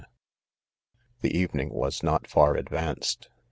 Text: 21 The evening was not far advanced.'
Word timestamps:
21 1.19 1.19
The 1.21 1.37
evening 1.37 1.69
was 1.69 2.01
not 2.01 2.25
far 2.25 2.55
advanced.' 2.55 3.29